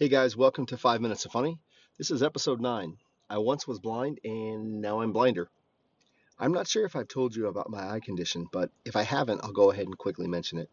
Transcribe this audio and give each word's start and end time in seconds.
Hey 0.00 0.08
guys, 0.08 0.34
welcome 0.34 0.64
to 0.64 0.78
5 0.78 1.02
Minutes 1.02 1.26
of 1.26 1.32
Funny. 1.32 1.58
This 1.98 2.10
is 2.10 2.22
episode 2.22 2.58
9. 2.58 2.96
I 3.28 3.36
once 3.36 3.68
was 3.68 3.80
blind 3.80 4.18
and 4.24 4.80
now 4.80 5.02
I'm 5.02 5.12
blinder. 5.12 5.50
I'm 6.38 6.52
not 6.52 6.66
sure 6.66 6.86
if 6.86 6.96
I've 6.96 7.06
told 7.06 7.36
you 7.36 7.48
about 7.48 7.68
my 7.68 7.86
eye 7.86 8.00
condition, 8.00 8.46
but 8.50 8.70
if 8.86 8.96
I 8.96 9.02
haven't, 9.02 9.42
I'll 9.44 9.52
go 9.52 9.70
ahead 9.70 9.84
and 9.84 9.98
quickly 9.98 10.26
mention 10.26 10.56
it. 10.56 10.70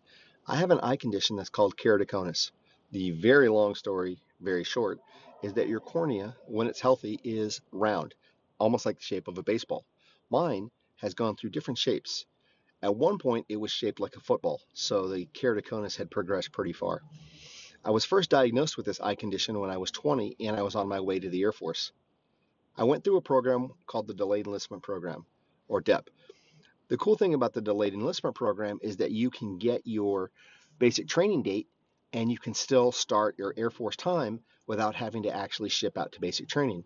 I 0.48 0.56
have 0.56 0.72
an 0.72 0.80
eye 0.80 0.96
condition 0.96 1.36
that's 1.36 1.50
called 1.50 1.76
keratoconus. 1.76 2.52
The 2.94 3.12
very 3.12 3.50
long 3.50 3.76
story, 3.76 4.18
very 4.40 4.64
short, 4.64 5.02
is 5.44 5.56
that 5.56 5.68
your 5.68 5.82
cornea, 5.82 6.38
when 6.46 6.68
it's 6.68 6.80
healthy, 6.80 7.20
is 7.22 7.60
round, 7.74 8.16
almost 8.60 8.86
like 8.86 8.96
the 8.96 9.04
shape 9.04 9.28
of 9.28 9.38
a 9.38 9.44
baseball. 9.44 9.84
Mine 10.30 10.72
has 11.02 11.16
gone 11.16 11.36
through 11.36 11.50
different 11.50 11.80
shapes. 11.80 12.26
At 12.82 12.96
one 12.96 13.18
point, 13.18 13.46
it 13.50 13.58
was 13.58 13.72
shaped 13.72 14.00
like 14.00 14.16
a 14.16 14.22
football, 14.22 14.62
so 14.74 15.10
the 15.10 15.26
keratoconus 15.34 15.98
had 15.98 16.10
progressed 16.10 16.54
pretty 16.54 16.72
far. 16.72 17.02
I 17.88 17.92
was 17.92 18.04
first 18.04 18.30
diagnosed 18.30 18.76
with 18.76 18.86
this 18.86 19.00
eye 19.00 19.16
condition 19.16 19.58
when 19.62 19.70
I 19.70 19.78
was 19.78 19.92
20 19.92 20.36
and 20.42 20.58
I 20.58 20.62
was 20.62 20.76
on 20.76 20.90
my 20.90 21.00
way 21.00 21.22
to 21.22 21.30
the 21.30 21.42
Air 21.42 21.54
Force. 21.54 21.94
I 22.76 22.84
went 22.84 23.06
through 23.06 23.16
a 23.16 23.22
program 23.22 23.72
called 23.86 24.08
the 24.08 24.14
Delayed 24.14 24.46
Enlistment 24.46 24.84
Program, 24.84 25.26
or 25.70 25.80
DEP. 25.80 26.10
The 26.90 26.98
cool 26.98 27.16
thing 27.16 27.34
about 27.34 27.54
the 27.54 27.62
Delayed 27.62 27.94
Enlistment 27.94 28.36
Program 28.36 28.80
is 28.82 28.98
that 28.98 29.12
you 29.12 29.30
can 29.30 29.58
get 29.58 29.84
your 29.86 30.32
basic 30.80 31.08
training 31.08 31.44
date 31.44 31.70
and 32.12 32.30
you 32.30 32.38
can 32.38 32.54
still 32.54 32.92
start 32.92 33.40
your 33.40 33.54
Air 33.56 33.70
Force 33.70 33.96
time 33.96 34.42
without 34.66 34.96
having 34.96 35.24
to 35.24 35.34
actually 35.34 35.70
ship 35.70 35.98
out 35.98 36.12
to 36.12 36.20
basic 36.20 36.50
training. 36.50 36.84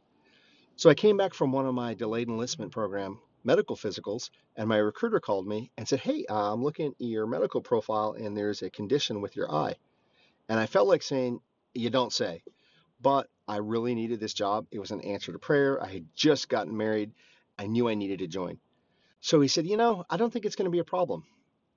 So 0.75 0.87
I 0.87 0.93
came 0.93 1.17
back 1.17 1.33
from 1.33 1.51
one 1.51 1.65
of 1.65 1.73
my 1.73 1.95
Delayed 1.95 2.27
Enlistment 2.27 2.71
Program 2.71 3.19
medical 3.43 3.75
physicals, 3.75 4.29
and 4.55 4.69
my 4.69 4.77
recruiter 4.77 5.19
called 5.19 5.47
me 5.47 5.71
and 5.79 5.87
said, 5.87 6.01
Hey, 6.01 6.25
uh, 6.29 6.53
I'm 6.53 6.61
looking 6.63 6.89
at 6.89 7.01
your 7.01 7.25
medical 7.25 7.61
profile 7.61 8.13
and 8.13 8.37
there's 8.37 8.61
a 8.61 8.69
condition 8.69 9.19
with 9.19 9.35
your 9.35 9.51
eye. 9.51 9.77
And 10.51 10.59
I 10.59 10.65
felt 10.65 10.89
like 10.89 11.01
saying, 11.01 11.39
You 11.73 11.89
don't 11.89 12.11
say. 12.11 12.43
But 12.99 13.29
I 13.47 13.57
really 13.57 13.95
needed 13.95 14.19
this 14.19 14.33
job. 14.33 14.67
It 14.69 14.79
was 14.79 14.91
an 14.91 14.99
answer 14.99 15.31
to 15.31 15.39
prayer. 15.39 15.81
I 15.81 15.87
had 15.87 16.05
just 16.13 16.49
gotten 16.49 16.75
married. 16.75 17.13
I 17.57 17.67
knew 17.67 17.87
I 17.87 17.95
needed 17.95 18.19
to 18.19 18.27
join. 18.27 18.59
So 19.21 19.39
he 19.39 19.47
said, 19.47 19.65
You 19.65 19.77
know, 19.77 20.03
I 20.09 20.17
don't 20.17 20.29
think 20.29 20.43
it's 20.43 20.57
going 20.57 20.65
to 20.65 20.69
be 20.69 20.79
a 20.79 20.83
problem. 20.83 21.23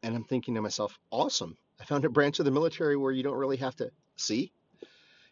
And 0.02 0.16
I'm 0.16 0.24
thinking 0.24 0.56
to 0.56 0.60
myself, 0.60 0.98
Awesome. 1.12 1.56
I 1.80 1.84
found 1.84 2.04
a 2.04 2.08
branch 2.08 2.40
of 2.40 2.46
the 2.46 2.50
military 2.50 2.96
where 2.96 3.12
you 3.12 3.22
don't 3.22 3.38
really 3.38 3.58
have 3.58 3.76
to 3.76 3.92
see. 4.16 4.50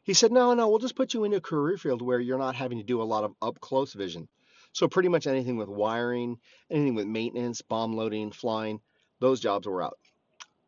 He 0.05 0.15
said, 0.15 0.31
No, 0.31 0.55
no, 0.55 0.69
we'll 0.69 0.79
just 0.79 0.95
put 0.95 1.13
you 1.13 1.25
into 1.25 1.39
a 1.39 1.41
career 1.41 1.77
field 1.77 2.01
where 2.01 2.21
you're 2.21 2.39
not 2.39 2.55
having 2.55 2.79
to 2.79 2.85
do 2.85 3.03
a 3.03 3.11
lot 3.13 3.25
of 3.25 3.35
up 3.43 3.59
close 3.59 3.93
vision. 3.93 4.29
So, 4.73 4.87
pretty 4.87 5.09
much 5.09 5.27
anything 5.27 5.57
with 5.57 5.69
wiring, 5.69 6.39
anything 6.71 6.95
with 6.95 7.09
maintenance, 7.09 7.61
bomb 7.61 7.97
loading, 7.97 8.31
flying, 8.31 8.81
those 9.19 9.41
jobs 9.41 9.67
were 9.67 9.83
out. 9.83 9.99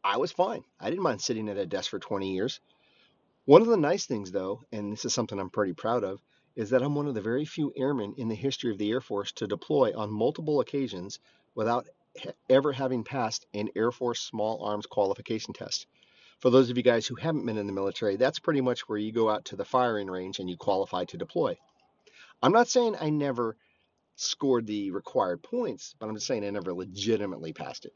I 0.06 0.18
was 0.18 0.32
fine. 0.32 0.64
I 0.78 0.90
didn't 0.90 1.02
mind 1.02 1.22
sitting 1.22 1.48
at 1.48 1.56
a 1.56 1.64
desk 1.64 1.90
for 1.90 1.98
20 1.98 2.30
years. 2.30 2.60
One 3.46 3.62
of 3.62 3.68
the 3.68 3.78
nice 3.78 4.04
things, 4.04 4.30
though, 4.30 4.60
and 4.70 4.92
this 4.92 5.06
is 5.06 5.14
something 5.14 5.40
I'm 5.40 5.48
pretty 5.48 5.72
proud 5.72 6.04
of, 6.04 6.20
is 6.56 6.70
that 6.70 6.82
I'm 6.82 6.94
one 6.94 7.06
of 7.06 7.14
the 7.14 7.22
very 7.22 7.46
few 7.46 7.72
airmen 7.74 8.14
in 8.18 8.28
the 8.28 8.34
history 8.34 8.70
of 8.70 8.76
the 8.76 8.90
Air 8.90 9.00
Force 9.00 9.32
to 9.32 9.46
deploy 9.46 9.96
on 9.96 10.10
multiple 10.10 10.60
occasions 10.60 11.20
without 11.54 11.86
ever 12.50 12.70
having 12.70 13.02
passed 13.02 13.46
an 13.54 13.70
Air 13.74 13.90
Force 13.90 14.20
small 14.20 14.62
arms 14.62 14.84
qualification 14.84 15.54
test. 15.54 15.86
For 16.38 16.50
those 16.50 16.68
of 16.68 16.76
you 16.76 16.82
guys 16.82 17.06
who 17.06 17.14
haven't 17.14 17.46
been 17.46 17.56
in 17.56 17.66
the 17.66 17.72
military, 17.72 18.16
that's 18.16 18.38
pretty 18.38 18.60
much 18.60 18.86
where 18.86 18.98
you 18.98 19.10
go 19.10 19.30
out 19.30 19.46
to 19.46 19.56
the 19.56 19.64
firing 19.64 20.08
range 20.10 20.38
and 20.38 20.50
you 20.50 20.58
qualify 20.58 21.06
to 21.06 21.16
deploy. 21.16 21.56
I'm 22.42 22.52
not 22.52 22.68
saying 22.68 22.96
I 23.00 23.08
never 23.08 23.56
scored 24.16 24.66
the 24.66 24.90
required 24.90 25.42
points, 25.42 25.94
but 25.98 26.08
I'm 26.08 26.14
just 26.14 26.26
saying 26.26 26.44
I 26.44 26.50
never 26.50 26.74
legitimately 26.74 27.54
passed 27.54 27.86
it. 27.86 27.94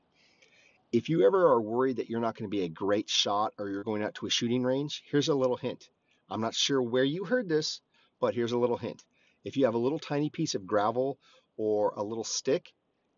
If 0.90 1.10
you 1.10 1.26
ever 1.26 1.48
are 1.48 1.60
worried 1.60 1.96
that 1.96 2.08
you're 2.08 2.20
not 2.20 2.34
going 2.34 2.50
to 2.50 2.56
be 2.56 2.64
a 2.64 2.68
great 2.68 3.10
shot 3.10 3.52
or 3.58 3.68
you're 3.68 3.84
going 3.84 4.02
out 4.02 4.14
to 4.16 4.26
a 4.26 4.30
shooting 4.30 4.62
range, 4.62 5.02
here's 5.10 5.28
a 5.28 5.34
little 5.34 5.58
hint. 5.58 5.90
I'm 6.30 6.40
not 6.40 6.54
sure 6.54 6.80
where 6.80 7.04
you 7.04 7.24
heard 7.24 7.46
this, 7.46 7.82
but 8.20 8.34
here's 8.34 8.52
a 8.52 8.58
little 8.58 8.78
hint. 8.78 9.04
If 9.44 9.58
you 9.58 9.66
have 9.66 9.74
a 9.74 9.78
little 9.78 9.98
tiny 9.98 10.30
piece 10.30 10.54
of 10.54 10.66
gravel 10.66 11.18
or 11.58 11.92
a 11.94 12.02
little 12.02 12.24
stick, 12.24 12.72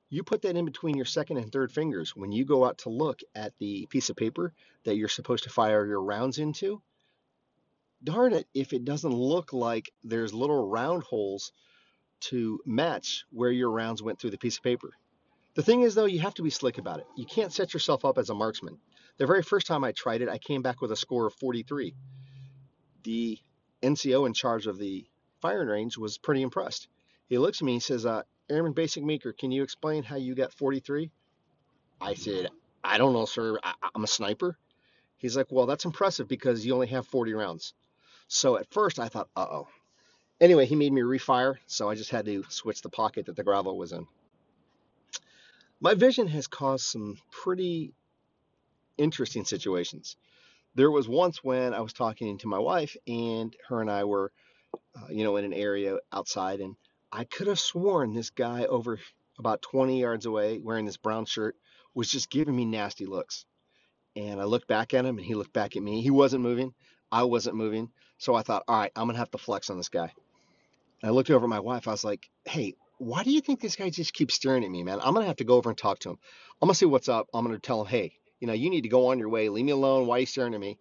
you 0.08 0.24
put 0.24 0.42
that 0.42 0.56
in 0.56 0.64
between 0.64 0.96
your 0.96 1.04
second 1.04 1.36
and 1.36 1.52
third 1.52 1.70
fingers 1.70 2.16
when 2.16 2.32
you 2.32 2.44
go 2.44 2.64
out 2.64 2.78
to 2.78 2.88
look 2.88 3.20
at 3.36 3.56
the 3.58 3.86
piece 3.86 4.10
of 4.10 4.16
paper 4.16 4.52
that 4.82 4.96
you're 4.96 5.08
supposed 5.08 5.44
to 5.44 5.50
fire 5.50 5.86
your 5.86 6.02
rounds 6.02 6.40
into. 6.40 6.82
Darn 8.02 8.32
it, 8.32 8.48
if 8.52 8.72
it 8.72 8.84
doesn't 8.84 9.12
look 9.12 9.52
like 9.52 9.92
there's 10.02 10.34
little 10.34 10.68
round 10.68 11.04
holes 11.04 11.52
to 12.20 12.60
match 12.66 13.24
where 13.30 13.52
your 13.52 13.70
rounds 13.70 14.02
went 14.02 14.18
through 14.18 14.30
the 14.30 14.38
piece 14.38 14.56
of 14.56 14.64
paper. 14.64 14.90
The 15.60 15.66
thing 15.66 15.82
is, 15.82 15.94
though, 15.94 16.06
you 16.06 16.20
have 16.20 16.32
to 16.36 16.42
be 16.42 16.48
slick 16.48 16.78
about 16.78 17.00
it. 17.00 17.06
You 17.16 17.26
can't 17.26 17.52
set 17.52 17.74
yourself 17.74 18.06
up 18.06 18.16
as 18.16 18.30
a 18.30 18.34
marksman. 18.34 18.78
The 19.18 19.26
very 19.26 19.42
first 19.42 19.66
time 19.66 19.84
I 19.84 19.92
tried 19.92 20.22
it, 20.22 20.28
I 20.30 20.38
came 20.38 20.62
back 20.62 20.80
with 20.80 20.90
a 20.90 20.96
score 20.96 21.26
of 21.26 21.34
43. 21.34 21.94
The 23.02 23.38
NCO 23.82 24.26
in 24.26 24.32
charge 24.32 24.66
of 24.66 24.78
the 24.78 25.04
firing 25.42 25.68
range 25.68 25.98
was 25.98 26.16
pretty 26.16 26.40
impressed. 26.40 26.88
He 27.28 27.36
looks 27.36 27.60
at 27.60 27.66
me 27.66 27.74
and 27.74 27.82
says, 27.82 28.06
uh, 28.06 28.22
Airman 28.48 28.72
Basic 28.72 29.04
Meeker, 29.04 29.34
can 29.34 29.52
you 29.52 29.62
explain 29.62 30.02
how 30.02 30.16
you 30.16 30.34
got 30.34 30.54
43? 30.54 31.10
I 32.00 32.14
said, 32.14 32.48
I 32.82 32.96
don't 32.96 33.12
know, 33.12 33.26
sir. 33.26 33.58
I, 33.62 33.74
I'm 33.94 34.04
a 34.04 34.06
sniper. 34.06 34.56
He's 35.18 35.36
like, 35.36 35.48
Well, 35.52 35.66
that's 35.66 35.84
impressive 35.84 36.26
because 36.26 36.64
you 36.64 36.72
only 36.72 36.86
have 36.86 37.06
40 37.06 37.34
rounds. 37.34 37.74
So 38.28 38.56
at 38.56 38.72
first 38.72 38.98
I 38.98 39.08
thought, 39.08 39.28
uh 39.36 39.46
oh. 39.50 39.68
Anyway, 40.40 40.64
he 40.64 40.74
made 40.74 40.94
me 40.94 41.02
refire, 41.02 41.56
so 41.66 41.90
I 41.90 41.96
just 41.96 42.08
had 42.08 42.24
to 42.24 42.46
switch 42.48 42.80
the 42.80 42.88
pocket 42.88 43.26
that 43.26 43.36
the 43.36 43.44
gravel 43.44 43.76
was 43.76 43.92
in. 43.92 44.06
My 45.80 45.94
vision 45.94 46.28
has 46.28 46.46
caused 46.46 46.84
some 46.84 47.16
pretty 47.30 47.94
interesting 48.98 49.46
situations. 49.46 50.16
There 50.74 50.90
was 50.90 51.08
once 51.08 51.42
when 51.42 51.72
I 51.72 51.80
was 51.80 51.94
talking 51.94 52.36
to 52.38 52.48
my 52.48 52.58
wife, 52.58 52.96
and 53.06 53.56
her 53.68 53.80
and 53.80 53.90
I 53.90 54.04
were, 54.04 54.30
uh, 54.94 55.06
you 55.08 55.24
know, 55.24 55.36
in 55.36 55.44
an 55.46 55.54
area 55.54 55.98
outside, 56.12 56.60
and 56.60 56.76
I 57.10 57.24
could 57.24 57.46
have 57.46 57.58
sworn 57.58 58.12
this 58.12 58.30
guy 58.30 58.66
over 58.66 58.98
about 59.38 59.62
20 59.62 59.98
yards 59.98 60.26
away, 60.26 60.58
wearing 60.58 60.84
this 60.84 60.98
brown 60.98 61.24
shirt, 61.24 61.56
was 61.94 62.10
just 62.10 62.30
giving 62.30 62.54
me 62.54 62.66
nasty 62.66 63.06
looks. 63.06 63.46
And 64.14 64.38
I 64.38 64.44
looked 64.44 64.68
back 64.68 64.92
at 64.92 65.06
him, 65.06 65.16
and 65.16 65.26
he 65.26 65.34
looked 65.34 65.54
back 65.54 65.76
at 65.76 65.82
me. 65.82 66.02
He 66.02 66.10
wasn't 66.10 66.42
moving. 66.42 66.74
I 67.10 67.24
wasn't 67.24 67.56
moving. 67.56 67.90
So 68.18 68.34
I 68.34 68.42
thought, 68.42 68.64
all 68.68 68.78
right, 68.78 68.92
I'm 68.94 69.06
going 69.06 69.14
to 69.14 69.20
have 69.20 69.30
to 69.30 69.38
flex 69.38 69.70
on 69.70 69.78
this 69.78 69.88
guy. 69.88 70.12
And 71.02 71.10
I 71.10 71.10
looked 71.10 71.30
over 71.30 71.46
at 71.46 71.48
my 71.48 71.60
wife. 71.60 71.88
I 71.88 71.92
was 71.92 72.04
like, 72.04 72.28
hey, 72.44 72.74
why 73.00 73.22
do 73.22 73.30
you 73.30 73.40
think 73.40 73.60
this 73.60 73.76
guy 73.76 73.88
just 73.88 74.12
keeps 74.12 74.34
staring 74.34 74.62
at 74.62 74.70
me, 74.70 74.82
man? 74.82 75.00
I'm 75.00 75.14
gonna 75.14 75.24
have 75.24 75.36
to 75.36 75.44
go 75.44 75.54
over 75.54 75.70
and 75.70 75.78
talk 75.78 76.00
to 76.00 76.10
him. 76.10 76.18
I'm 76.60 76.66
gonna 76.66 76.74
see 76.74 76.84
what's 76.84 77.08
up. 77.08 77.28
I'm 77.32 77.46
gonna 77.46 77.58
tell 77.58 77.80
him, 77.80 77.86
hey, 77.86 78.12
you 78.40 78.46
know, 78.46 78.52
you 78.52 78.68
need 78.68 78.82
to 78.82 78.90
go 78.90 79.06
on 79.06 79.18
your 79.18 79.30
way. 79.30 79.48
Leave 79.48 79.64
me 79.64 79.72
alone. 79.72 80.06
Why 80.06 80.16
are 80.16 80.20
you 80.20 80.26
staring 80.26 80.52
at 80.52 80.60
me? 80.60 80.78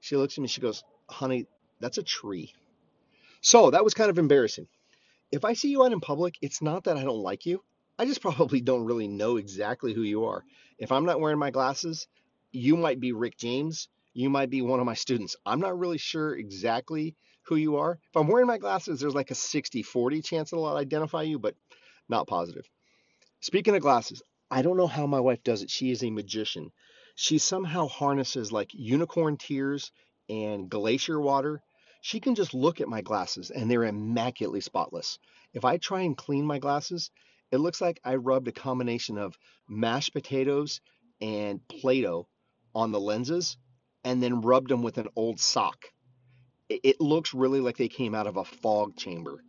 She 0.00 0.16
looks 0.16 0.36
at 0.36 0.42
me. 0.42 0.48
She 0.48 0.60
goes, 0.60 0.82
honey, 1.08 1.46
that's 1.78 1.96
a 1.96 2.02
tree. 2.02 2.52
So 3.40 3.70
that 3.70 3.84
was 3.84 3.94
kind 3.94 4.10
of 4.10 4.18
embarrassing. 4.18 4.66
If 5.30 5.44
I 5.44 5.52
see 5.52 5.70
you 5.70 5.84
out 5.84 5.92
in 5.92 6.00
public, 6.00 6.34
it's 6.42 6.60
not 6.60 6.84
that 6.84 6.96
I 6.96 7.04
don't 7.04 7.22
like 7.22 7.46
you. 7.46 7.62
I 8.00 8.04
just 8.04 8.20
probably 8.22 8.60
don't 8.60 8.84
really 8.84 9.06
know 9.06 9.36
exactly 9.36 9.94
who 9.94 10.02
you 10.02 10.24
are. 10.24 10.42
If 10.76 10.90
I'm 10.90 11.04
not 11.04 11.20
wearing 11.20 11.38
my 11.38 11.52
glasses, 11.52 12.08
you 12.50 12.76
might 12.76 12.98
be 12.98 13.12
Rick 13.12 13.38
James. 13.38 13.86
You 14.12 14.28
might 14.28 14.50
be 14.50 14.60
one 14.60 14.80
of 14.80 14.86
my 14.86 14.94
students. 14.94 15.36
I'm 15.46 15.60
not 15.60 15.78
really 15.78 15.98
sure 15.98 16.34
exactly 16.34 17.16
who 17.44 17.56
you 17.56 17.76
are. 17.76 17.92
If 17.92 18.16
I'm 18.16 18.26
wearing 18.26 18.48
my 18.48 18.58
glasses, 18.58 19.00
there's 19.00 19.14
like 19.14 19.30
a 19.30 19.36
60 19.36 19.82
40 19.82 20.22
chance 20.22 20.50
that 20.50 20.56
I'll 20.56 20.76
identify 20.76 21.22
you, 21.22 21.38
but 21.38 21.54
not 22.08 22.26
positive. 22.26 22.68
Speaking 23.40 23.74
of 23.74 23.82
glasses, 23.82 24.22
I 24.50 24.62
don't 24.62 24.76
know 24.76 24.88
how 24.88 25.06
my 25.06 25.20
wife 25.20 25.42
does 25.44 25.62
it. 25.62 25.70
She 25.70 25.92
is 25.92 26.02
a 26.02 26.10
magician. 26.10 26.72
She 27.14 27.38
somehow 27.38 27.86
harnesses 27.86 28.50
like 28.50 28.70
unicorn 28.72 29.36
tears 29.36 29.92
and 30.28 30.68
glacier 30.68 31.20
water. 31.20 31.62
She 32.02 32.18
can 32.18 32.34
just 32.34 32.52
look 32.52 32.80
at 32.80 32.88
my 32.88 33.02
glasses 33.02 33.50
and 33.50 33.70
they're 33.70 33.84
immaculately 33.84 34.60
spotless. 34.60 35.18
If 35.54 35.64
I 35.64 35.76
try 35.76 36.00
and 36.00 36.16
clean 36.16 36.46
my 36.46 36.58
glasses, 36.58 37.10
it 37.52 37.58
looks 37.58 37.80
like 37.80 38.00
I 38.04 38.16
rubbed 38.16 38.48
a 38.48 38.52
combination 38.52 39.18
of 39.18 39.38
mashed 39.68 40.12
potatoes 40.12 40.80
and 41.20 41.66
Play 41.68 42.00
Doh 42.00 42.26
on 42.74 42.90
the 42.92 43.00
lenses 43.00 43.56
and 44.04 44.22
then 44.22 44.40
rubbed 44.40 44.70
them 44.70 44.82
with 44.82 44.98
an 44.98 45.08
old 45.16 45.40
sock 45.40 45.86
it 46.70 47.00
looks 47.00 47.34
really 47.34 47.60
like 47.60 47.76
they 47.76 47.88
came 47.88 48.14
out 48.14 48.26
of 48.26 48.36
a 48.36 48.44
fog 48.44 48.96
chamber. 48.96 49.42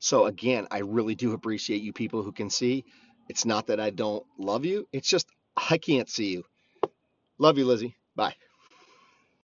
So 0.00 0.26
again, 0.26 0.66
I 0.70 0.78
really 0.78 1.14
do 1.14 1.32
appreciate 1.32 1.82
you 1.82 1.92
people 1.92 2.22
who 2.22 2.32
can 2.32 2.50
see. 2.50 2.84
It's 3.28 3.44
not 3.44 3.66
that 3.68 3.80
I 3.80 3.90
don't 3.90 4.24
love 4.38 4.64
you. 4.64 4.86
It's 4.92 5.08
just 5.08 5.28
I 5.56 5.78
can't 5.78 6.08
see 6.08 6.32
you. 6.32 6.44
Love 7.38 7.58
you, 7.58 7.64
Lizzie. 7.66 7.96
Bye. 8.16 8.34